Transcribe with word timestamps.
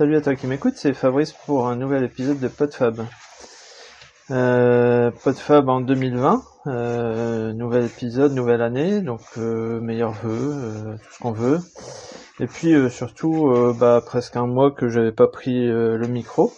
salut 0.00 0.16
à 0.16 0.22
toi 0.22 0.34
qui 0.34 0.46
m'écoute, 0.46 0.76
c'est 0.78 0.94
Fabrice 0.94 1.34
pour 1.44 1.68
un 1.68 1.76
nouvel 1.76 2.04
épisode 2.04 2.40
de 2.40 2.48
PodFab. 2.48 3.04
Euh, 4.30 5.10
PodFab 5.10 5.68
en 5.68 5.82
2020, 5.82 6.42
euh, 6.68 7.52
nouvel 7.52 7.84
épisode, 7.84 8.32
nouvelle 8.32 8.62
année, 8.62 9.02
donc 9.02 9.20
euh, 9.36 9.78
meilleurs 9.78 10.14
vœux, 10.22 10.96
tout 11.02 11.12
ce 11.12 11.18
qu'on 11.18 11.32
veut. 11.32 11.58
Et 12.40 12.46
puis 12.46 12.72
surtout, 12.90 13.52
bah, 13.78 14.02
presque 14.02 14.36
un 14.36 14.46
mois 14.46 14.70
que 14.70 14.88
j'avais 14.88 15.12
pas 15.12 15.28
pris 15.28 15.66
le 15.66 16.06
micro. 16.06 16.50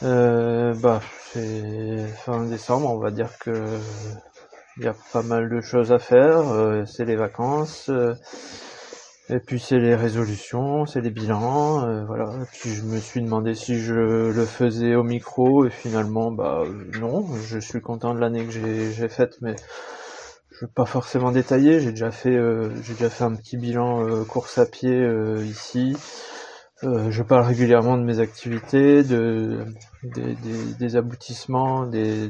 Bah, 0.00 1.00
c'est 1.32 2.08
fin 2.24 2.42
décembre, 2.42 2.90
on 2.90 2.98
va 2.98 3.12
dire 3.12 3.38
que 3.38 3.52
il 4.78 4.82
y 4.82 4.88
a 4.88 4.96
pas 5.12 5.22
mal 5.22 5.48
de 5.48 5.60
choses 5.60 5.92
à 5.92 6.00
faire. 6.00 6.42
c'est 6.88 7.04
les 7.04 7.14
vacances. 7.14 7.88
Et 9.32 9.40
puis 9.40 9.58
c'est 9.58 9.78
les 9.78 9.94
résolutions, 9.94 10.84
c'est 10.84 11.00
les 11.00 11.10
bilans, 11.10 11.86
euh, 11.86 12.04
voilà. 12.04 12.30
Et 12.42 12.46
puis 12.52 12.70
je 12.70 12.82
me 12.82 12.98
suis 12.98 13.22
demandé 13.22 13.54
si 13.54 13.80
je 13.80 13.94
le 13.94 14.44
faisais 14.44 14.94
au 14.94 15.02
micro 15.02 15.64
et 15.64 15.70
finalement 15.70 16.30
bah 16.30 16.62
euh, 16.66 16.84
non, 17.00 17.26
je 17.46 17.58
suis 17.58 17.80
content 17.80 18.14
de 18.14 18.20
l'année 18.20 18.44
que 18.44 18.50
j'ai 18.50 19.08
faite 19.08 19.36
mais 19.40 19.56
je 20.50 20.66
vais 20.66 20.72
pas 20.74 20.84
forcément 20.84 21.32
détailler, 21.32 21.80
j'ai 21.80 21.92
déjà 21.92 22.10
fait 22.10 22.36
euh, 22.36 22.68
j'ai 22.82 22.92
déjà 22.92 23.08
fait 23.08 23.24
un 23.24 23.34
petit 23.34 23.56
bilan 23.56 24.24
course 24.26 24.58
à 24.58 24.66
pied 24.66 25.02
ici. 25.44 25.96
Je 26.82 27.22
parle 27.22 27.46
régulièrement 27.46 27.96
de 27.96 28.02
mes 28.02 28.18
activités, 28.18 29.04
de 29.04 29.64
des, 30.02 30.96
aboutissements, 30.96 31.86
des 31.86 32.26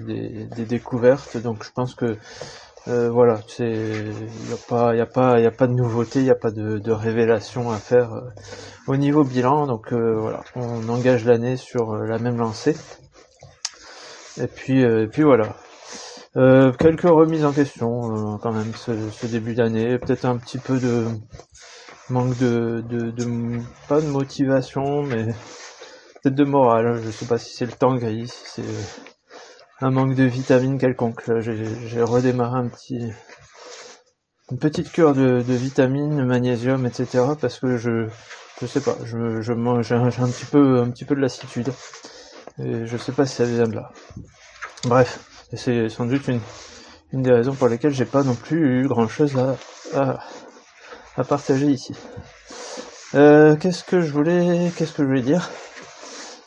découvertes. 0.68 1.38
Donc 1.38 1.64
je 1.64 1.70
pense 1.72 1.94
que 1.94 2.18
euh, 2.88 3.10
voilà, 3.10 3.40
c'est 3.46 3.70
il 3.70 4.50
y 4.50 4.52
a 4.52 4.56
pas 4.68 4.94
il 4.94 5.00
a 5.00 5.06
pas 5.06 5.38
il 5.38 5.46
a 5.46 5.52
pas 5.52 5.68
de 5.68 5.72
nouveauté, 5.72 6.18
il 6.18 6.26
y 6.26 6.30
a 6.30 6.34
pas 6.34 6.50
de, 6.50 6.78
de 6.78 6.92
révélation 6.92 7.70
à 7.70 7.76
faire 7.76 8.12
euh, 8.12 8.22
au 8.88 8.96
niveau 8.96 9.22
bilan. 9.22 9.66
Donc 9.66 9.92
euh, 9.92 10.16
voilà, 10.18 10.40
on 10.56 10.88
engage 10.88 11.24
l'année 11.24 11.56
sur 11.56 11.94
la 11.94 12.18
même 12.18 12.38
lancée. 12.38 12.76
Et 14.40 14.48
puis 14.48 14.82
et 14.82 15.06
puis 15.06 15.22
voilà. 15.22 15.54
Quelques 16.78 17.02
remises 17.02 17.44
en 17.44 17.52
question 17.52 18.38
quand 18.42 18.52
même 18.52 18.72
ce, 18.74 19.26
début 19.26 19.54
d'année, 19.54 19.98
peut-être 19.98 20.24
un 20.24 20.38
petit 20.38 20.58
peu 20.58 20.78
de 20.78 21.06
manque 22.08 22.36
de 22.38 22.82
pas 23.88 24.00
de 24.00 24.06
motivation 24.06 25.02
mais 25.02 25.26
peut-être 26.22 26.34
de 26.34 26.44
morale. 26.44 27.00
Je 27.04 27.10
sais 27.10 27.26
pas 27.26 27.38
si 27.38 27.54
c'est 27.54 27.66
le 27.66 27.72
temps 27.72 27.94
gris, 27.96 28.28
si 28.28 28.62
c'est 28.62 29.11
un 29.82 29.90
manque 29.90 30.14
de 30.14 30.24
vitamines 30.24 30.78
quelconque. 30.78 31.26
Là, 31.26 31.40
j'ai 31.40 32.02
redémarré 32.02 32.58
un 32.60 32.68
petit, 32.68 33.10
une 34.50 34.58
petite 34.58 34.92
cure 34.92 35.12
de, 35.12 35.42
de 35.42 35.54
vitamines, 35.54 36.24
magnésium, 36.24 36.86
etc. 36.86 37.24
parce 37.40 37.58
que 37.58 37.76
je, 37.76 38.06
je 38.60 38.66
sais 38.66 38.80
pas, 38.80 38.96
je, 39.04 39.42
je 39.42 39.52
mange, 39.52 39.88
j'ai 39.88 39.96
un, 39.96 40.06
un 40.06 40.30
petit 40.30 40.46
peu, 40.46 40.80
un 40.80 40.90
petit 40.90 41.04
peu 41.04 41.16
de 41.16 41.20
lassitude. 41.20 41.72
Et 42.62 42.86
je 42.86 42.96
sais 42.96 43.12
pas 43.12 43.26
si 43.26 43.34
ça 43.34 43.44
vient 43.44 43.66
de 43.66 43.74
là. 43.74 43.90
Bref, 44.84 45.18
c'est 45.54 45.88
sans 45.88 46.06
doute 46.06 46.28
une, 46.28 46.40
une 47.12 47.22
des 47.22 47.32
raisons 47.32 47.54
pour 47.54 47.68
lesquelles 47.68 47.94
j'ai 47.94 48.04
pas 48.04 48.22
non 48.22 48.34
plus 48.34 48.82
eu 48.82 48.88
grand 48.88 49.08
chose 49.08 49.36
à, 49.36 49.56
à, 49.98 50.20
à 51.16 51.24
partager 51.24 51.66
ici. 51.66 51.94
Euh, 53.14 53.56
qu'est-ce 53.56 53.82
que 53.84 54.00
je 54.00 54.12
voulais, 54.12 54.70
qu'est-ce 54.76 54.92
que 54.92 55.02
je 55.02 55.08
voulais 55.08 55.22
dire? 55.22 55.50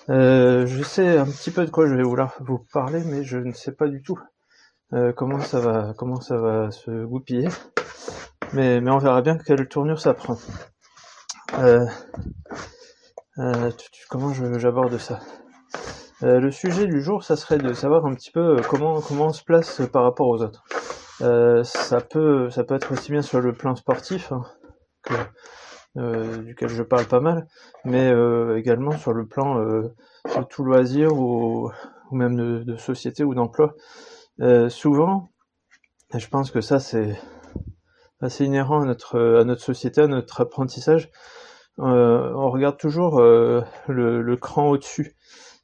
Euh, 0.09 0.67
je 0.67 0.83
sais 0.83 1.17
un 1.17 1.25
petit 1.25 1.49
peu 1.49 1.65
de 1.65 1.71
quoi 1.71 1.87
je 1.87 1.95
vais 1.95 2.03
vouloir 2.03 2.35
vous 2.39 2.59
parler, 2.71 3.03
mais 3.05 3.23
je 3.23 3.37
ne 3.37 3.53
sais 3.53 3.71
pas 3.71 3.87
du 3.87 4.03
tout 4.03 4.19
euh, 4.93 5.11
comment 5.13 5.39
ça 5.39 5.59
va, 5.59 5.93
comment 5.97 6.21
ça 6.21 6.37
va 6.37 6.69
se 6.69 7.05
goupiller. 7.05 7.47
Mais, 8.53 8.81
mais 8.81 8.91
on 8.91 8.99
verra 8.99 9.21
bien 9.21 9.37
quelle 9.37 9.67
tournure 9.67 9.99
ça 9.99 10.13
prend. 10.13 10.37
Euh, 11.57 11.85
euh, 13.39 13.71
comment 14.09 14.31
j'aborde 14.33 14.97
ça? 14.97 15.19
Euh, 16.23 16.39
Le 16.39 16.51
sujet 16.51 16.85
du 16.85 17.01
jour, 17.01 17.23
ça 17.23 17.35
serait 17.35 17.57
de 17.57 17.73
savoir 17.73 18.05
un 18.05 18.13
petit 18.13 18.31
peu 18.31 18.57
comment 18.69 19.01
comment 19.01 19.27
on 19.27 19.33
se 19.33 19.43
place 19.43 19.81
par 19.91 20.03
rapport 20.03 20.27
aux 20.27 20.41
autres. 20.41 20.63
Ça 21.19 22.01
peut 22.01 22.49
ça 22.51 22.63
peut 22.63 22.75
être 22.75 22.91
aussi 22.91 23.11
bien 23.11 23.21
sur 23.23 23.41
le 23.41 23.53
plan 23.53 23.75
sportif 23.75 24.31
hein, 24.31 24.43
que 25.03 25.13
euh, 25.97 26.41
duquel 26.41 26.67
je 26.67 26.83
parle 26.83 27.05
pas 27.05 27.21
mal, 27.21 27.47
mais 27.85 28.11
euh, 28.11 28.57
également 28.57 28.91
sur 28.97 29.13
le 29.13 29.25
plan 29.25 29.59
euh, 29.59 29.93
de 30.25 30.43
tout 30.43 30.65
loisir 30.65 31.13
ou, 31.13 31.71
même 32.11 32.35
de, 32.35 32.75
société 32.75 33.23
ou 33.23 33.33
d'emploi. 33.33 33.75
Souvent, 34.67 35.29
et 36.13 36.19
je 36.19 36.27
pense 36.27 36.51
que 36.51 36.59
ça 36.59 36.81
c'est 36.81 37.17
assez 38.19 38.43
inhérent 38.43 38.81
à 38.81 39.43
notre 39.45 39.61
société, 39.61 40.01
à 40.01 40.07
notre 40.07 40.41
apprentissage. 40.41 41.09
on 41.77 42.49
regarde 42.51 42.77
toujours 42.77 43.21
le, 43.21 44.35
cran 44.35 44.69
au-dessus. 44.71 45.15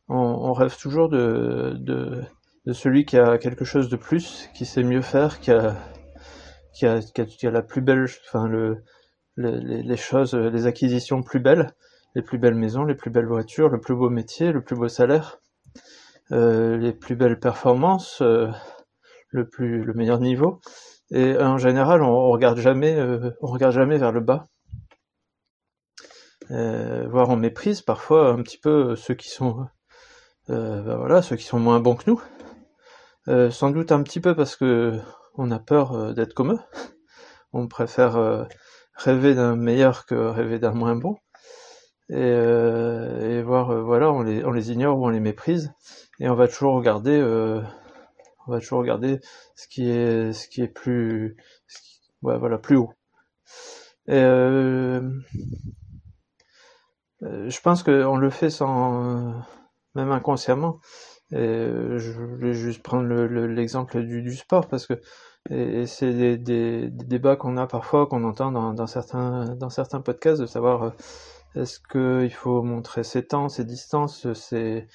On, 0.08 0.54
rêve 0.54 0.78
toujours 0.78 1.10
de, 1.10 2.24
celui 2.72 3.04
qui 3.06 3.18
a 3.18 3.38
quelque 3.38 3.66
chose 3.66 3.90
de 3.90 3.98
plus, 3.98 4.50
qui 4.54 4.66
sait 4.66 4.84
mieux 4.84 5.02
faire, 5.02 5.42
qui 5.42 5.52
a 5.52 5.76
qui 6.74 6.88
qui 7.26 7.48
a 7.48 7.52
la 7.52 7.62
plus 7.62 7.82
belle, 7.82 8.06
enfin 8.26 8.48
le 8.48 8.84
le- 9.36 9.60
les, 9.60 9.98
choses, 9.98 10.34
euh, 10.36 10.50
les 10.50 10.68
acquisitions 10.68 11.24
plus 11.24 11.40
belles, 11.40 11.74
les 12.16 12.22
plus 12.22 12.38
belles 12.38 12.56
maisons, 12.56 12.84
les 12.84 12.96
plus 12.96 13.10
belles 13.10 13.26
voitures, 13.26 13.70
le 13.70 13.80
plus 13.80 13.96
beau 13.96 14.10
métier, 14.10 14.52
le 14.52 14.62
plus 14.62 14.76
beau 14.76 14.88
salaire, 14.88 15.40
euh, 16.32 16.78
les 16.78 16.94
plus 16.94 17.16
belles 17.16 17.40
performances, 17.40 18.22
euh, 18.22 18.48
le 19.32 19.94
meilleur 19.96 20.20
niveau. 20.20 20.60
Et 21.12 21.38
en 21.38 21.58
général, 21.58 22.04
on, 22.04 22.30
regarde 22.32 22.60
jamais, 22.60 22.98
on 23.42 23.58
jamais 23.72 23.98
vers 23.98 24.12
le 24.12 24.22
bas, 24.22 24.48
voire 26.50 27.30
on 27.30 27.36
méprise 27.38 27.82
parfois 27.82 28.30
un 28.30 28.42
petit 28.44 28.58
peu 28.58 28.96
ceux 28.96 29.14
qui 29.14 29.30
sont, 29.30 29.68
ben 30.48 31.22
ceux 31.22 31.36
qui 31.36 31.44
sont 31.44 31.60
moins 31.60 31.80
bons 31.80 31.96
que 31.96 32.10
nous. 32.10 33.52
Sans 33.52 33.72
doute 33.72 33.92
un 33.92 34.04
petit 34.04 34.22
peu 34.22 34.36
parce 34.36 34.56
que 34.56 35.00
on 35.36 35.52
a 35.52 35.60
peur 35.60 36.14
d'être 36.14 36.34
comme 36.34 36.54
eux. 36.54 36.60
On 37.54 37.68
préfère 37.68 38.48
rêver 38.96 39.36
d'un 39.36 39.56
meilleur 39.56 40.06
que 40.06 40.16
rêver 40.16 40.60
d'un 40.60 40.72
moins 40.74 40.96
bon. 40.96 41.18
Et, 42.10 42.16
euh, 42.18 43.40
et 43.40 43.44
voir, 43.44 43.72
euh, 43.72 43.82
voilà, 43.84 44.12
on 44.12 44.22
les, 44.22 44.72
ignore 44.72 44.98
ou 45.00 45.06
on 45.08 45.10
les 45.10 45.20
méprise. 45.20 45.74
Et 46.20 46.30
on 46.30 46.36
va 46.36 46.48
toujours 46.48 46.76
regarder, 46.76 47.18
euh, 47.20 47.62
on 48.48 48.52
va 48.52 48.60
toujours 48.60 48.80
regarder 48.80 49.20
ce 49.56 49.68
qui 49.68 49.90
est, 49.90 50.34
ce 50.34 50.48
qui 50.48 50.62
est 50.62 50.68
plus, 50.68 51.38
voilà, 52.22 52.58
plus 52.58 52.78
haut. 52.78 52.94
Et 54.08 54.14
euh, 54.14 55.02
euh, 57.24 57.50
je 57.50 57.62
pense 57.62 57.84
qu'on 57.84 58.18
le 58.18 58.30
fait 58.30 58.50
sans, 58.50 59.34
même 59.96 60.12
inconsciemment. 60.12 60.80
Et 61.32 61.38
je 61.38 62.12
voulais 62.12 62.54
juste 62.54 62.84
prendre 62.84 63.06
le- 63.08 63.28
le- 63.28 63.48
l'exemple 63.48 64.02
du 64.04 64.36
sport 64.36 64.68
parce 64.68 64.86
que 64.88 65.02
et, 65.50 65.86
c'est 65.88 66.38
des, 66.38 66.90
débats 66.90 67.36
qu'on 67.36 67.58
a 67.58 67.68
parfois, 67.68 68.06
qu'on 68.08 68.24
entend 68.24 68.52
dans, 68.52 68.88
certains 68.88 69.56
dans 69.56 69.70
certains 69.70 70.02
podcasts, 70.02 70.42
de 70.42 70.46
savoir 70.46 70.84
euh, 70.84 70.90
est-ce 71.56 71.80
que 71.80 72.24
il 72.24 72.34
faut 72.34 72.62
montrer 72.62 73.04
ses 73.04 73.26
temps, 73.26 73.50
ses 73.50 73.66
distances, 73.66 74.32
ses, 74.34 74.88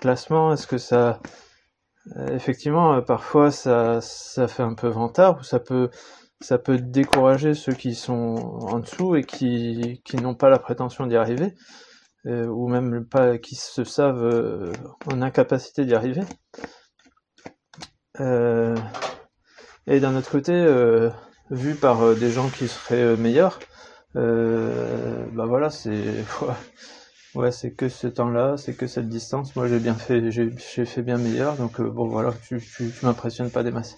classements, 0.00 0.52
est-ce 0.52 0.66
que 0.66 0.78
ça 0.78 1.20
euh, 2.16 2.28
effectivement 2.34 2.94
euh, 2.94 3.00
parfois 3.00 3.50
ça 3.50 4.00
fait 4.48 4.62
un 4.62 4.74
peu 4.74 4.88
vantard 4.88 5.38
ou 5.40 5.42
ça 5.42 5.60
peut 5.60 6.78
décourager 6.78 7.54
ceux 7.54 7.72
qui 7.72 7.94
sont 7.94 8.34
en 8.68 8.80
dessous 8.80 9.16
et 9.16 9.24
qui 9.24 10.16
n'ont 10.20 10.34
pas 10.34 10.50
la 10.50 10.58
prétention 10.58 11.06
d'y 11.06 11.16
arriver 11.16 11.54
ou 12.26 12.68
même 12.68 13.04
pas 13.06 13.36
qui 13.38 13.54
se 13.54 13.84
savent 13.84 14.72
en 15.12 15.22
incapacité 15.22 15.84
d'y 15.84 15.94
arriver? 15.94 16.22
Et 19.86 20.00
d'un 20.00 20.16
autre 20.16 20.30
côté, 20.30 20.52
euh, 20.52 21.10
vu 21.50 21.74
par 21.74 22.02
euh, 22.02 22.14
des 22.14 22.30
gens 22.30 22.48
qui 22.48 22.68
seraient 22.68 23.02
euh, 23.02 23.16
meilleurs, 23.16 23.58
bah 24.14 25.46
voilà, 25.46 25.70
c'est 25.70 26.24
ouais, 27.34 27.52
c'est 27.52 27.72
que 27.72 27.88
ce 27.88 28.06
temps-là, 28.06 28.56
c'est 28.56 28.74
que 28.74 28.86
cette 28.86 29.08
distance. 29.08 29.54
Moi, 29.56 29.68
j'ai 29.68 29.78
bien 29.78 29.94
fait, 29.94 30.30
j'ai 30.30 30.50
fait 30.84 31.02
bien 31.02 31.18
meilleur, 31.18 31.56
donc 31.56 31.80
bon 31.80 32.08
voilà, 32.08 32.32
tu 32.46 32.60
m'impressionnes 33.02 33.50
pas 33.50 33.62
des 33.62 33.72
masses. 33.72 33.96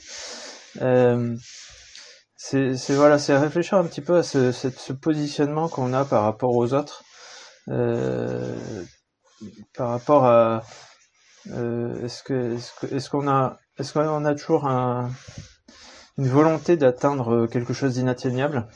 C'est 2.37 2.75
voilà, 2.95 3.19
c'est 3.19 3.37
réfléchir 3.37 3.79
un 3.79 3.85
petit 3.85 4.01
peu 4.01 4.17
à 4.17 4.23
ce, 4.23 4.93
positionnement 4.93 5.69
qu'on 5.69 5.93
a 5.93 6.05
par 6.05 6.23
rapport 6.25 6.55
aux 6.55 6.73
autres, 6.75 7.05
par 9.77 9.91
rapport 9.91 10.25
à 10.25 10.63
est-ce 11.47 12.23
que 12.23 12.57
qu'on 13.11 13.29
a 13.29 13.59
est-ce 13.79 13.93
qu'on 13.93 14.25
a 14.25 14.35
toujours 14.35 14.67
un 14.67 15.11
une 16.19 16.29
volonté 16.29 16.77
d'atteindre 16.77 17.47
quelque 17.47 17.73
chose 17.73 17.95
d'inatteignable. 17.95 18.67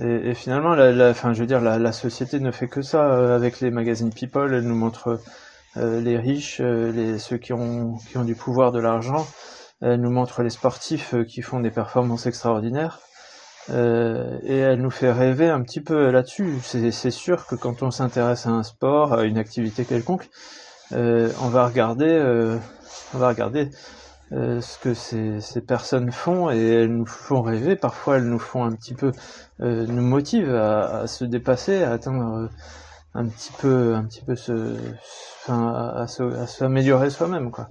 Et, 0.00 0.34
finalement, 0.34 0.74
la, 0.74 1.10
enfin, 1.10 1.32
je 1.32 1.40
veux 1.40 1.46
dire, 1.46 1.60
la, 1.60 1.92
société 1.92 2.40
ne 2.40 2.50
fait 2.50 2.66
que 2.66 2.82
ça 2.82 3.04
euh, 3.04 3.36
avec 3.36 3.60
les 3.60 3.70
magazines 3.70 4.12
People. 4.12 4.52
Elle 4.52 4.64
nous 4.64 4.74
montre 4.74 5.20
euh, 5.76 6.00
les 6.00 6.18
riches, 6.18 6.60
euh, 6.60 6.90
les, 6.90 7.18
ceux 7.18 7.38
qui 7.38 7.52
ont, 7.52 7.96
qui 8.08 8.18
ont 8.18 8.24
du 8.24 8.34
pouvoir, 8.34 8.72
de 8.72 8.80
l'argent. 8.80 9.26
Elle 9.80 10.00
nous 10.00 10.10
montre 10.10 10.42
les 10.42 10.50
sportifs 10.50 11.14
euh, 11.14 11.24
qui 11.24 11.42
font 11.42 11.60
des 11.60 11.70
performances 11.70 12.26
extraordinaires. 12.26 13.00
Euh, 13.70 14.38
et 14.42 14.58
elle 14.58 14.80
nous 14.80 14.90
fait 14.90 15.10
rêver 15.10 15.48
un 15.48 15.62
petit 15.62 15.80
peu 15.80 16.10
là-dessus. 16.10 16.58
C'est 16.62 17.10
sûr 17.10 17.46
que 17.46 17.54
quand 17.54 17.82
on 17.82 17.90
s'intéresse 17.90 18.46
à 18.46 18.50
un 18.50 18.62
sport, 18.62 19.14
à 19.14 19.24
une 19.24 19.38
activité 19.38 19.84
quelconque, 19.84 20.28
euh, 20.92 21.30
on 21.40 21.48
va 21.48 21.66
regarder, 21.66 22.08
euh, 22.08 22.58
on 23.14 23.18
va 23.18 23.28
regarder 23.28 23.70
euh, 24.34 24.60
ce 24.60 24.78
que 24.78 24.94
ces, 24.94 25.60
personnes 25.60 26.10
font 26.12 26.50
et 26.50 26.68
elles 26.68 26.92
nous 26.92 27.06
font 27.06 27.42
rêver. 27.42 27.76
Parfois, 27.76 28.16
elles 28.16 28.28
nous 28.28 28.38
font 28.38 28.64
un 28.64 28.72
petit 28.72 28.94
peu, 28.94 29.12
euh, 29.60 29.86
nous 29.86 30.02
motivent 30.02 30.54
à, 30.54 31.06
se 31.06 31.24
dépasser, 31.24 31.82
à 31.82 31.92
atteindre 31.92 32.50
un 33.14 33.28
petit 33.28 33.52
peu, 33.60 33.94
un 33.94 34.04
petit 34.04 34.22
peu 34.22 34.34
enfin, 35.42 35.68
à, 35.68 36.02
à 36.02 36.46
s'améliorer 36.46 37.10
soi-même, 37.10 37.50
quoi. 37.50 37.68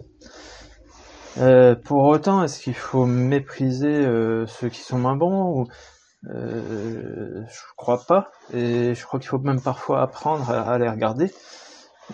Euh, 1.40 1.76
pour 1.76 2.04
autant, 2.04 2.44
est-ce 2.44 2.60
qu'il 2.62 2.76
faut 2.76 3.06
mépriser 3.06 4.06
euh, 4.06 4.46
ceux 4.46 4.70
qui 4.70 4.82
sont 4.82 5.00
moins 5.00 5.16
bons 5.16 5.62
ou 5.62 5.68
euh, 6.30 7.44
Je 7.48 7.60
crois 7.76 8.02
pas, 8.08 8.32
et 8.54 8.94
je 8.94 9.06
crois 9.06 9.20
qu'il 9.20 9.30
faut 9.30 9.40
même 9.40 9.62
parfois 9.62 10.02
apprendre 10.02 10.50
à, 10.50 10.78
les 10.78 10.90
regarder, 10.90 11.32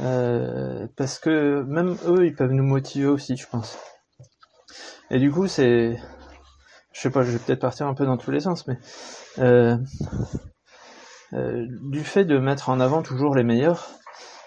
euh, 0.02 0.88
parce 0.96 1.20
que 1.20 1.64
même 1.64 1.98
eux, 2.08 2.26
ils 2.26 2.36
peuvent 2.36 2.52
nous 2.52 2.64
motiver 2.64 3.08
aussi, 3.08 3.36
je 3.36 3.48
pense. 3.48 3.78
Et 5.12 5.20
du 5.20 5.32
coup, 5.32 5.48
c'est, 5.48 6.00
je 6.94 7.00
sais 7.00 7.10
pas, 7.10 7.24
je 7.24 7.32
vais 7.32 7.40
peut-être 7.40 7.62
partir 7.62 7.88
un 7.88 7.94
peu 7.94 8.06
dans 8.06 8.18
tous 8.18 8.32
les 8.32 8.40
sens, 8.40 8.68
mais 8.68 8.78
euh, 9.40 9.78
du 11.34 12.04
fait 12.04 12.26
de 12.26 12.38
mettre 12.40 12.70
en 12.70 12.80
avant 12.80 13.02
toujours 13.02 13.36
les 13.36 13.44
meilleurs, 13.44 13.90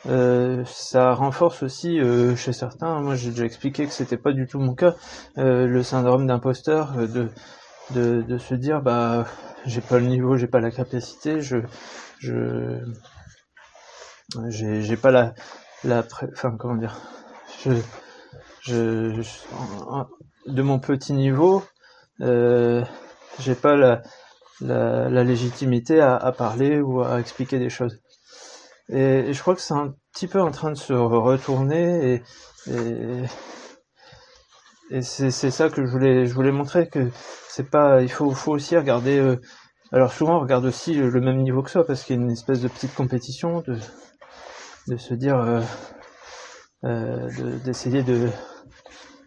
euh, 0.09 0.65
ça 0.67 1.15
renforce 1.15 1.63
aussi 1.63 2.01
euh, 2.01 2.35
chez 2.35 2.53
certains, 2.53 3.01
moi 3.01 3.15
j'ai 3.15 3.31
déjà 3.31 3.45
expliqué 3.45 3.87
que 3.87 3.93
c'était 3.93 4.17
pas 4.17 4.33
du 4.33 4.49
tout 4.49 4.59
mon 4.59 4.75
cas, 4.75 4.97
euh, 5.39 5.67
le 5.69 5.83
syndrome 5.85 6.27
d'imposteur, 6.27 6.99
euh, 6.99 7.07
de, 7.07 7.29
de, 7.91 8.23
de, 8.23 8.39
se 8.39 8.55
dire 8.55 8.83
bah 8.83 9.27
j'ai 9.65 9.81
pas 9.81 10.01
le 10.01 10.07
niveau, 10.07 10.37
j'ai 10.37 10.49
pas 10.49 10.61
la 10.61 10.73
capacité, 10.73 11.41
je 11.41 11.59
je 12.19 12.81
j'ai 14.49 14.97
pas 14.97 15.13
la 15.13 15.35
la 15.85 16.05
enfin 16.33 16.57
comment 16.59 16.77
dire 16.77 17.01
je, 17.65 17.71
je, 18.63 19.23
de 20.47 20.63
mon 20.63 20.79
petit 20.79 21.13
niveau 21.13 21.65
euh, 22.21 22.85
j'ai 23.39 23.55
pas 23.55 23.77
la, 23.77 24.03
la, 24.61 25.09
la 25.09 25.25
légitimité 25.25 26.01
à, 26.01 26.17
à 26.17 26.33
parler 26.33 26.81
ou 26.81 27.03
à 27.03 27.19
expliquer 27.21 27.59
des 27.59 27.71
choses 27.71 28.01
et, 28.89 29.33
je 29.33 29.41
crois 29.41 29.55
que 29.55 29.61
c'est 29.61 29.75
un 29.75 29.95
petit 30.13 30.27
peu 30.29 30.41
en 30.41 30.51
train 30.51 30.71
de 30.71 30.77
se 30.77 30.93
retourner 30.93 32.15
et, 32.15 32.23
et, 32.71 33.23
et 34.91 35.03
c'est, 35.03 35.31
ça 35.31 35.71
que 35.71 35.85
je 35.87 35.91
voulais, 35.91 36.27
je 36.27 36.35
voulais 36.35 36.53
montrer 36.53 36.89
que 36.89 37.09
c'est 37.49 37.71
pas, 37.71 38.03
il 38.03 38.11
faut, 38.11 38.31
faut 38.33 38.53
aussi 38.53 38.77
regarder. 38.77 39.19
Euh, 39.19 39.41
alors 39.93 40.13
souvent 40.13 40.37
on 40.37 40.41
regarde 40.41 40.65
aussi 40.65 40.95
le, 40.95 41.21
même 41.21 41.39
niveau 41.43 41.63
que 41.63 41.71
soi 41.71 41.87
parce 41.87 42.03
qu'il 42.05 42.17
y 42.17 42.19
a 42.19 42.23
une 42.23 42.31
espèce 42.31 42.61
de 42.61 42.69
petite 42.69 42.95
compétition 42.95 43.63
de, 43.63 43.79
de 44.89 44.97
se 44.97 45.15
dire, 45.15 45.37
euh, 45.37 45.61
euh, 46.85 47.59
d'essayer 47.65 48.03
de, 48.03 48.29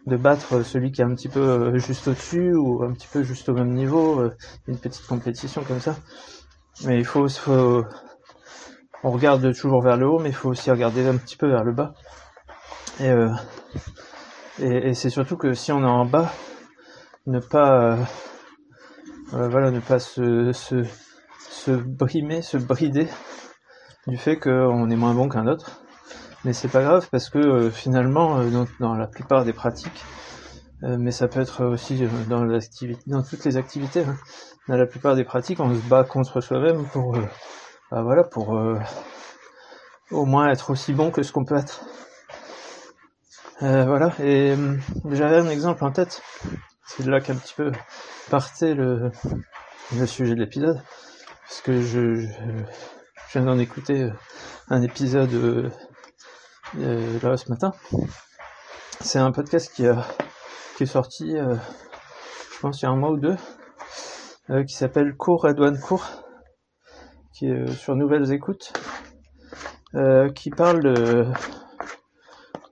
de 0.06 0.16
battre 0.16 0.62
celui 0.62 0.92
qui 0.92 1.00
est 1.00 1.04
un 1.04 1.14
petit 1.14 1.28
peu 1.28 1.40
euh, 1.40 1.78
juste 1.78 2.08
au-dessus 2.08 2.54
ou 2.54 2.84
un 2.84 2.92
petit 2.92 3.08
peu 3.12 3.22
juste 3.22 3.48
au 3.48 3.54
même 3.54 3.72
niveau, 3.74 4.20
euh, 4.20 4.36
une 4.68 4.78
petite 4.78 5.06
compétition 5.06 5.62
comme 5.64 5.80
ça. 5.80 5.96
Mais 6.84 6.98
il 6.98 7.04
faut, 7.04 7.28
faut 7.28 7.84
on 9.02 9.10
regarde 9.10 9.54
toujours 9.54 9.82
vers 9.82 9.96
le 9.96 10.08
haut, 10.08 10.18
mais 10.18 10.30
il 10.30 10.34
faut 10.34 10.48
aussi 10.48 10.70
regarder 10.70 11.06
un 11.06 11.16
petit 11.16 11.36
peu 11.36 11.48
vers 11.48 11.64
le 11.64 11.72
bas. 11.72 11.94
Et, 13.00 13.08
euh, 13.08 13.30
et, 14.58 14.94
c'est 14.94 15.10
surtout 15.10 15.36
que 15.36 15.52
si 15.52 15.70
on 15.70 15.80
est 15.82 15.84
en 15.84 16.06
bas, 16.06 16.32
ne 17.26 17.40
pas, 17.40 17.98
euh, 19.32 19.48
voilà, 19.48 19.70
ne 19.70 19.80
pas 19.80 19.98
se, 19.98 20.52
se, 20.52 20.82
se 21.38 21.70
brimer, 21.70 22.42
se 22.42 22.56
brider 22.56 23.06
du 24.06 24.16
fait 24.16 24.38
qu'on 24.38 24.90
est 24.90 24.96
moins 24.96 25.14
bon 25.14 25.28
qu'un 25.28 25.46
autre. 25.46 25.82
Mais 26.46 26.52
c'est 26.52 26.68
pas 26.68 26.82
grave 26.82 27.08
parce 27.10 27.28
que 27.28 27.38
euh, 27.38 27.70
finalement, 27.72 28.38
euh, 28.38 28.64
dans, 28.78 28.94
la 28.94 29.08
plupart 29.08 29.44
des 29.44 29.52
pratiques, 29.52 30.04
euh, 30.84 30.96
mais 30.96 31.10
ça 31.10 31.26
peut 31.26 31.40
être 31.40 31.64
aussi 31.64 32.00
dans, 32.28 32.46
dans 33.08 33.22
toutes 33.24 33.44
les 33.44 33.56
activités, 33.56 34.04
hein, 34.04 34.16
dans 34.68 34.76
la 34.76 34.86
plupart 34.86 35.16
des 35.16 35.24
pratiques, 35.24 35.58
on 35.58 35.74
se 35.74 35.80
bat 35.88 36.04
contre 36.04 36.40
soi-même 36.40 36.86
pour 36.86 37.18
bah 37.90 38.02
voilà, 38.02 38.22
pour 38.22 38.56
au 40.12 40.24
moins 40.24 40.48
être 40.48 40.70
aussi 40.70 40.92
bon 40.92 41.10
que 41.10 41.24
ce 41.24 41.32
qu'on 41.32 41.44
peut 41.44 41.56
être. 41.56 41.84
Voilà, 43.58 44.12
et 44.20 44.52
euh, 44.52 44.76
j'avais 45.10 45.38
un 45.38 45.48
exemple 45.48 45.82
en 45.82 45.90
tête, 45.90 46.22
c'est 46.86 47.06
là 47.06 47.20
qu'un 47.20 47.34
petit 47.34 47.54
peu 47.54 47.72
partait 48.30 48.74
le, 48.74 49.10
le 49.98 50.06
sujet 50.06 50.36
de 50.36 50.40
l'épisode, 50.40 50.80
parce 51.48 51.60
que 51.60 51.82
je 51.82 52.28
viens 53.32 53.42
d'en 53.42 53.58
écouter 53.58 54.10
un 54.68 54.82
épisode 54.82 55.72
euh, 56.78 57.18
là 57.22 57.36
ce 57.36 57.48
matin. 57.50 57.72
C'est 59.00 59.18
un 59.18 59.32
podcast 59.32 59.72
qui, 59.74 59.86
a, 59.86 60.04
qui 60.76 60.84
est 60.84 60.86
sorti, 60.86 61.36
je 61.36 62.60
pense, 62.60 62.80
il 62.80 62.84
y 62.84 62.88
a 62.88 62.90
un 62.90 62.96
mois 62.96 63.10
ou 63.10 63.18
deux, 63.18 63.36
qui 64.66 64.74
s'appelle 64.74 65.14
Cours 65.16 65.42
Redouane 65.42 65.78
Cours 65.78 66.06
qui 67.36 67.46
est 67.46 67.50
euh, 67.50 67.66
sur 67.66 67.96
Nouvelles 67.96 68.32
Écoutes, 68.32 68.72
euh, 69.94 70.30
qui 70.30 70.48
parle 70.48 70.80
de, 70.82 71.26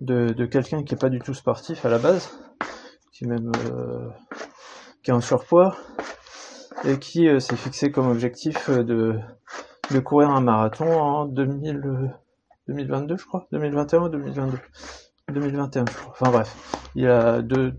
de, 0.01 0.47
quelqu'un 0.47 0.83
qui 0.85 0.95
est 0.95 0.99
pas 0.99 1.11
du 1.11 1.19
tout 1.19 1.35
sportif 1.35 1.85
à 1.85 1.91
la 1.91 1.99
base, 1.99 2.31
qui 3.13 3.25
est 3.25 3.27
même 3.27 3.53
euh, 3.71 4.09
qui 5.03 5.11
est 5.11 5.15
en 5.15 5.21
surpoids 5.21 5.77
et 6.85 6.99
qui 6.99 7.29
euh, 7.29 7.41
s'est 7.41 7.57
fixé 7.57 7.91
comme 7.91 8.09
objectif 8.09 8.71
euh, 8.71 8.83
de, 8.83 9.19
de 9.91 10.01
courir 10.01 10.31
un 10.31 10.41
marathon 10.41 10.91
en 10.91 11.27
2000, 11.27 12.15
2022 12.69 13.17
je 13.17 13.25
crois, 13.27 13.47
2021 13.53 14.03
ou 14.03 14.09
2022, 14.09 14.59
2021 15.33 15.85
je 15.87 15.95
crois. 15.95 16.13
Enfin 16.13 16.31
bref, 16.31 16.89
il 16.95 17.09
a 17.09 17.43
deux, 17.43 17.75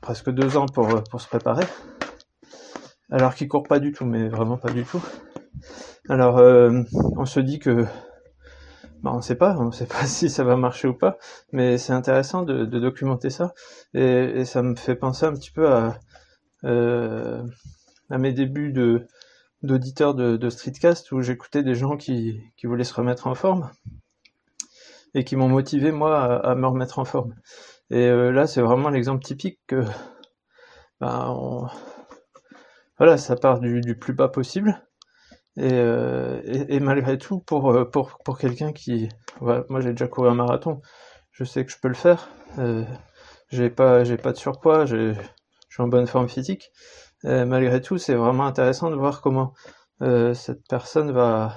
presque 0.00 0.30
deux 0.30 0.56
ans 0.56 0.66
pour, 0.66 1.02
pour 1.04 1.20
se 1.20 1.28
préparer. 1.28 1.64
Alors 3.10 3.34
qu'il 3.34 3.48
court 3.48 3.62
pas 3.62 3.78
du 3.78 3.92
tout, 3.92 4.04
mais 4.04 4.28
vraiment 4.28 4.58
pas 4.58 4.70
du 4.70 4.84
tout. 4.84 5.02
Alors, 6.10 6.38
euh, 6.38 6.82
on 7.16 7.24
se 7.24 7.40
dit 7.40 7.58
que, 7.58 7.84
bah, 9.02 9.12
on 9.14 9.20
sait 9.20 9.34
pas, 9.34 9.56
on 9.58 9.70
sait 9.72 9.86
pas 9.86 10.02
si 10.06 10.30
ça 10.30 10.44
va 10.44 10.56
marcher 10.56 10.88
ou 10.88 10.94
pas, 10.94 11.18
mais 11.52 11.78
c'est 11.78 11.92
intéressant 11.92 12.42
de, 12.42 12.64
documenter 12.64 13.30
ça, 13.30 13.54
et, 13.94 14.40
et, 14.40 14.44
ça 14.44 14.62
me 14.62 14.74
fait 14.74 14.96
penser 14.96 15.26
un 15.26 15.32
petit 15.32 15.50
peu 15.50 15.70
à, 15.70 15.98
euh, 16.64 17.42
à 18.10 18.18
mes 18.18 18.32
débuts 18.32 18.72
de 18.72 19.06
d'auditeur 19.64 20.14
de, 20.14 20.36
de, 20.36 20.50
streetcast 20.50 21.10
où 21.10 21.20
j'écoutais 21.20 21.64
des 21.64 21.74
gens 21.74 21.96
qui, 21.96 22.40
qui 22.56 22.68
voulaient 22.68 22.84
se 22.84 22.94
remettre 22.94 23.26
en 23.26 23.34
forme 23.34 23.68
et 25.14 25.24
qui 25.24 25.36
m'ont 25.36 25.48
motivé 25.48 25.92
moi 25.92 26.44
à, 26.44 26.54
me 26.54 26.66
remettre 26.66 26.98
en 26.98 27.04
forme. 27.04 27.34
Et 27.90 28.06
euh, 28.06 28.30
là, 28.30 28.46
c'est 28.46 28.60
vraiment 28.60 28.90
l'exemple 28.90 29.22
typique 29.24 29.60
que, 29.66 29.84
on, 31.00 31.66
voilà, 32.98 33.16
ça 33.16 33.36
part 33.36 33.60
du, 33.60 33.96
plus 33.98 34.12
bas 34.12 34.28
possible 34.28 34.82
et, 35.56 35.72
euh, 35.72 36.80
malgré 36.80 37.18
tout, 37.18 37.40
pour, 37.40 37.70
euh, 37.70 37.84
pour, 37.84 38.18
pour 38.24 38.38
quelqu'un 38.38 38.72
qui... 38.72 39.08
Moi 39.40 39.80
j'ai 39.80 39.90
déjà 39.90 40.08
couru 40.08 40.28
un 40.28 40.34
marathon, 40.34 40.80
je 41.32 41.44
sais 41.44 41.64
que 41.64 41.70
je 41.72 41.78
peux 41.80 41.88
le 41.88 41.94
faire. 41.94 42.28
Euh, 42.58 42.84
j'ai 43.50 43.70
pas, 43.70 44.02
pas 44.22 44.32
de 44.32 44.36
surpoids, 44.36 44.84
je 44.86 45.14
suis 45.70 45.82
en 45.82 45.88
bonne 45.88 46.06
forme 46.06 46.28
physique. 46.28 46.70
Malgré 47.24 47.80
tout, 47.80 47.98
c'est 47.98 48.14
vraiment 48.14 48.46
intéressant 48.46 48.90
de 48.90 48.96
voir 48.96 49.20
comment 49.20 49.52
cette 50.00 50.66
personne 50.68 51.12
va, 51.12 51.54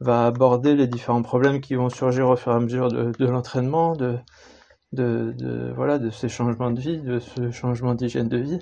va 0.00 0.26
aborder 0.26 0.74
les 0.74 0.86
différents 0.86 1.22
problèmes 1.22 1.60
qui 1.60 1.74
vont 1.74 1.88
surgir 1.88 2.28
au 2.28 2.36
fur 2.36 2.52
et 2.52 2.56
à 2.56 2.60
mesure 2.60 2.88
de, 2.88 3.26
l'entraînement, 3.26 3.96
de, 3.96 5.72
voilà, 5.74 5.98
de 5.98 6.10
ces 6.10 6.28
changements 6.28 6.70
de 6.70 6.80
vie, 6.80 7.00
de 7.00 7.18
ce 7.18 7.50
changement 7.50 7.94
d'hygiène 7.94 8.28
de 8.28 8.38
vie. 8.38 8.60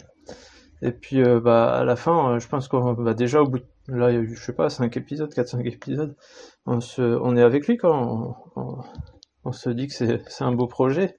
Et 0.82 0.92
puis 0.92 1.22
euh, 1.22 1.40
bah 1.40 1.72
à 1.78 1.84
la 1.84 1.96
fin, 1.96 2.38
je 2.38 2.46
pense 2.46 2.68
qu'on 2.68 2.92
va 2.92 3.14
déjà 3.14 3.40
au 3.40 3.46
bout 3.46 3.60
de 3.60 3.66
Là, 3.88 4.24
je 4.24 4.34
sais 4.34 4.54
pas, 4.54 4.70
5 4.70 4.96
épisodes, 4.96 5.30
4-5 5.30 5.66
épisodes. 5.66 6.16
On, 6.64 6.80
se, 6.80 7.02
on 7.02 7.36
est 7.36 7.42
avec 7.42 7.66
lui 7.66 7.76
quand 7.76 8.36
on, 8.56 9.52
se 9.52 9.68
dit 9.68 9.88
que 9.88 9.92
c'est 9.92 10.44
un 10.44 10.52
beau 10.52 10.66
projet 10.66 11.18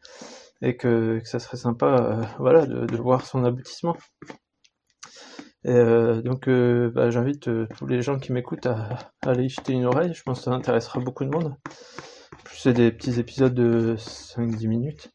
et 0.62 0.76
que, 0.76 1.20
que 1.20 1.28
ça 1.28 1.38
serait 1.38 1.58
sympa 1.58 1.86
euh, 1.86 2.24
voilà, 2.40 2.66
de, 2.66 2.98
voir 2.98 3.24
son 3.26 3.44
aboutissement. 3.46 3.96
Euh, 5.68 6.22
donc, 6.22 6.48
euh, 6.48 6.92
bah, 6.94 7.10
j'invite 7.10 7.48
euh, 7.48 7.68
tous 7.78 7.88
les 7.88 8.02
gens 8.02 8.20
qui 8.20 8.32
m'écoutent 8.32 8.68
à, 8.68 9.12
aller 9.24 9.46
y 9.46 9.50
jeter 9.50 9.74
une 9.74 9.86
oreille. 9.86 10.14
Je 10.14 10.24
pense 10.24 10.40
que 10.40 10.46
ça 10.46 10.52
intéressera 10.52 11.00
beaucoup 11.00 11.26
de 11.26 11.30
monde. 11.30 11.56
C'est 12.52 12.74
des 12.74 12.92
petits 12.92 13.20
épisodes 13.20 13.54
de 13.54 13.96
5-10 13.98 14.68
minutes 14.68 15.12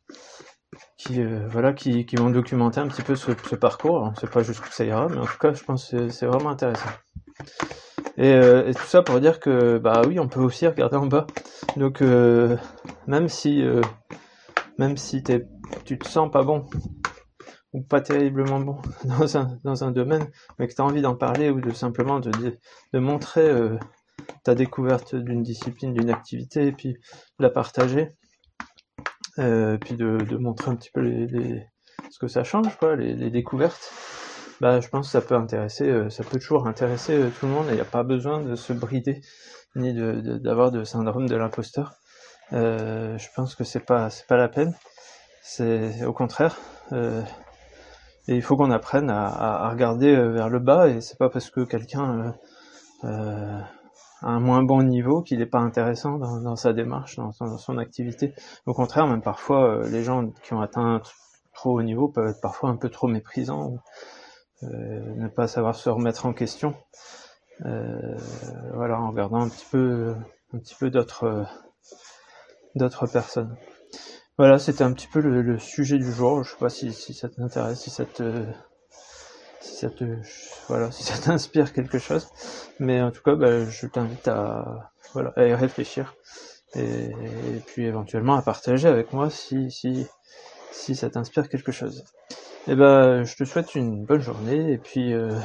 qui, 0.96 1.20
euh, 1.20 1.46
voilà, 1.48 1.72
qui, 1.72 2.04
vont 2.16 2.30
documenter 2.30 2.80
un 2.80 2.88
petit 2.88 3.02
peu 3.02 3.16
ce, 3.16 3.32
parcours. 3.54 4.02
On 4.02 4.10
ne 4.10 4.16
sait 4.16 4.26
pas 4.26 4.42
jusqu'où 4.42 4.70
ça 4.70 4.84
ira, 4.84 5.08
mais 5.08 5.18
en 5.18 5.26
tout 5.26 5.38
cas, 5.38 5.52
je 5.52 5.62
pense 5.64 5.90
que 5.90 6.08
c'est 6.08 6.26
vraiment 6.26 6.50
intéressant. 6.50 6.90
Et, 8.16 8.30
et, 8.30 8.74
tout 8.74 8.86
ça 8.86 9.02
pour 9.02 9.18
dire 9.20 9.40
que 9.40 9.78
bah 9.78 10.02
oui, 10.06 10.18
on 10.20 10.28
peut 10.28 10.40
aussi 10.40 10.66
regarder 10.66 10.96
en 10.96 11.06
bas. 11.06 11.26
Donc 11.76 12.02
même 13.06 13.28
si 13.28 13.64
même 14.78 14.96
si 14.96 15.22
tu 15.84 15.98
te 15.98 16.08
sens 16.08 16.30
pas 16.30 16.42
bon 16.42 16.66
ou 17.72 17.82
pas 17.82 18.00
terriblement 18.00 18.60
bon 18.60 18.78
dans 19.04 19.36
un, 19.36 19.58
dans 19.64 19.84
un 19.84 19.90
domaine, 19.90 20.26
mais 20.58 20.66
que 20.66 20.74
tu 20.74 20.82
as 20.82 20.84
envie 20.84 21.02
d'en 21.02 21.14
parler 21.14 21.50
ou 21.50 21.60
de 21.60 21.70
simplement 21.70 22.20
de, 22.20 22.30
de 22.92 22.98
montrer 22.98 23.48
euh, 23.48 23.78
ta 24.44 24.54
découverte 24.54 25.14
d'une 25.14 25.42
discipline, 25.42 25.94
d'une 25.94 26.10
activité, 26.10 26.66
et 26.66 26.72
puis 26.72 26.94
de 26.94 27.42
la 27.42 27.50
partager, 27.50 28.08
euh, 29.38 29.78
puis 29.78 29.94
de, 29.94 30.18
de, 30.18 30.36
montrer 30.36 30.70
un 30.70 30.76
petit 30.76 30.90
peu 30.92 31.00
les, 31.00 31.26
les, 31.26 31.66
ce 32.10 32.18
que 32.18 32.28
ça 32.28 32.44
change, 32.44 32.76
quoi, 32.76 32.96
les, 32.96 33.14
les, 33.14 33.30
découvertes, 33.30 33.92
bah, 34.60 34.80
je 34.80 34.88
pense 34.88 35.06
que 35.06 35.12
ça 35.12 35.20
peut 35.20 35.36
intéresser, 35.36 35.88
euh, 35.88 36.10
ça 36.10 36.24
peut 36.24 36.38
toujours 36.38 36.66
intéresser 36.66 37.14
euh, 37.14 37.30
tout 37.38 37.46
le 37.46 37.52
monde, 37.52 37.66
et 37.68 37.72
il 37.72 37.76
n'y 37.76 37.80
a 37.80 37.86
pas 37.86 38.02
besoin 38.02 38.40
de 38.40 38.54
se 38.56 38.72
brider, 38.72 39.20
ni 39.76 39.94
d'avoir 39.94 40.70
de, 40.70 40.84
syndrome 40.84 41.28
de 41.28 41.36
l'imposteur. 41.36 41.94
Euh, 42.52 43.16
je 43.18 43.28
pense 43.36 43.54
que 43.54 43.64
c'est 43.64 43.86
pas, 43.86 44.10
c'est 44.10 44.26
pas 44.26 44.36
la 44.36 44.48
peine. 44.48 44.74
C'est 45.42 46.04
au 46.04 46.12
contraire. 46.12 46.56
Et 48.28 48.36
il 48.36 48.42
faut 48.42 48.56
qu'on 48.56 48.70
apprenne 48.70 49.10
à, 49.10 49.70
regarder 49.70 50.14
euh, 50.14 50.30
vers 50.30 50.48
le 50.48 50.58
bas 50.58 50.88
et 50.88 51.00
c'est 51.00 51.18
pas 51.18 51.28
parce 51.28 51.50
que 51.50 51.62
quelqu'un 51.62 52.34
euh, 53.04 53.08
euh, 53.08 53.60
a 54.22 54.28
un 54.28 54.40
moins 54.40 54.62
bon 54.62 54.82
niveau 54.82 55.22
qu'il 55.22 55.38
n'est 55.38 55.46
pas 55.46 55.60
intéressant 55.60 56.18
dans, 56.18 56.56
sa 56.56 56.72
démarche, 56.72 57.16
dans 57.16 57.32
son, 57.32 57.78
activité. 57.78 58.34
Au 58.66 58.74
contraire, 58.74 59.06
même 59.06 59.22
parfois, 59.22 59.82
les 59.88 60.04
gens 60.04 60.28
qui 60.42 60.52
ont 60.52 60.60
atteint 60.60 61.00
trop 61.54 61.78
haut 61.78 61.82
niveau 61.82 62.08
peuvent 62.08 62.28
être 62.28 62.40
parfois 62.40 62.68
un 62.68 62.76
peu 62.76 62.90
trop 62.90 63.08
méprisants 63.08 63.70
ou 63.70 63.80
ne 64.62 65.26
pas 65.28 65.46
savoir 65.46 65.74
se 65.74 65.88
remettre 65.88 66.26
en 66.26 66.34
question. 66.34 66.74
voilà, 67.64 69.00
en 69.00 69.08
regardant 69.08 69.40
un 69.40 69.48
petit 69.48 69.66
peu, 69.70 70.14
un 70.52 70.58
petit 70.58 70.74
peu 70.74 70.90
d'autres, 70.90 71.46
d'autres 72.74 73.06
personnes. 73.06 73.56
Voilà, 74.40 74.58
c'était 74.58 74.84
un 74.84 74.94
petit 74.94 75.06
peu 75.06 75.20
le, 75.20 75.58
sujet 75.58 75.98
du 75.98 76.10
jour. 76.10 76.42
Je 76.42 76.52
sais 76.52 76.56
pas 76.56 76.70
si, 76.70 76.94
si 76.94 77.12
ça 77.12 77.28
t'intéresse, 77.28 77.78
si 77.78 77.90
ça 77.90 78.06
te, 78.06 78.42
si 79.60 79.76
ça 79.76 79.90
te, 79.90 80.04
voilà, 80.66 80.90
si 80.90 81.02
ça 81.02 81.18
t'inspire 81.22 81.74
quelque 81.74 81.98
chose. 81.98 82.26
Mais 82.78 83.02
en 83.02 83.10
tout 83.10 83.20
cas, 83.22 83.34
bah, 83.34 83.66
je 83.68 83.86
t'invite 83.86 84.26
à, 84.28 84.90
voilà, 85.12 85.34
à 85.36 85.44
y 85.44 85.52
réfléchir 85.52 86.14
et, 86.74 87.10
puis 87.66 87.84
éventuellement 87.84 88.34
à 88.34 88.40
partager 88.40 88.88
avec 88.88 89.12
moi 89.12 89.28
si, 89.28 89.70
si, 89.70 90.06
si 90.72 90.96
ça 90.96 91.10
t'inspire 91.10 91.50
quelque 91.50 91.70
chose. 91.70 92.02
Et 92.66 92.72
eh 92.72 92.76
ben, 92.76 93.24
je 93.24 93.36
te 93.36 93.44
souhaite 93.44 93.74
une 93.74 94.06
bonne 94.06 94.22
journée 94.22 94.72
et 94.72 94.78
puis 94.78 95.12
euh, 95.12 95.38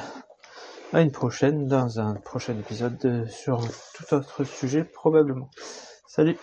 à 0.93 1.01
une 1.01 1.11
prochaine 1.11 1.67
dans 1.67 1.99
un 1.99 2.13
prochain 2.13 2.57
épisode 2.57 2.97
de, 2.99 3.25
sur 3.25 3.59
tout 3.93 4.13
autre 4.13 4.45
sujet 4.45 4.85
probablement. 4.85 5.49
Salut 6.07 6.37